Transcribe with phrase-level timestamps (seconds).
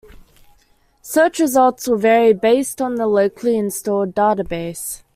[1.03, 5.03] Search results will vary based on the locally installed database.